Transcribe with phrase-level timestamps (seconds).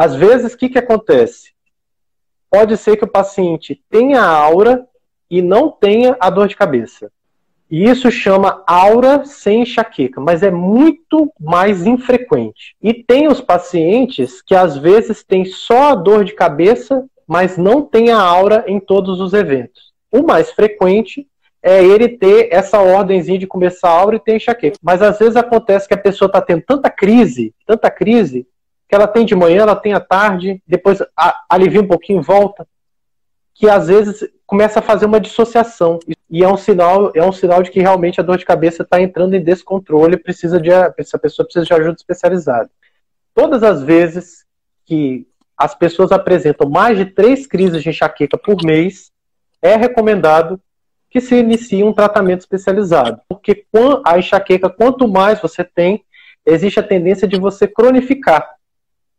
[0.00, 1.50] Às vezes, o que, que acontece?
[2.48, 4.86] Pode ser que o paciente tenha aura
[5.28, 7.10] e não tenha a dor de cabeça.
[7.68, 12.76] E isso chama aura sem enxaqueca, mas é muito mais infrequente.
[12.80, 17.82] E tem os pacientes que às vezes têm só a dor de cabeça, mas não
[17.82, 19.92] tem a aura em todos os eventos.
[20.12, 21.26] O mais frequente
[21.60, 24.78] é ele ter essa ordemzinha de começar a aura e ter enxaqueca.
[24.80, 28.46] Mas às vezes acontece que a pessoa está tendo tanta crise, tanta crise,
[28.88, 30.98] que ela tem de manhã, ela tem à tarde, depois
[31.48, 32.66] alivia um pouquinho volta,
[33.54, 35.98] que às vezes começa a fazer uma dissociação.
[36.30, 39.00] E é um sinal, é um sinal de que realmente a dor de cabeça está
[39.00, 42.70] entrando em descontrole, precisa de essa pessoa precisa de ajuda especializada.
[43.34, 44.46] Todas as vezes
[44.86, 45.26] que
[45.56, 49.10] as pessoas apresentam mais de três crises de enxaqueca por mês,
[49.60, 50.60] é recomendado
[51.10, 53.20] que se inicie um tratamento especializado.
[53.28, 53.66] Porque
[54.04, 56.04] a enxaqueca, quanto mais você tem,
[56.46, 58.57] existe a tendência de você cronificar.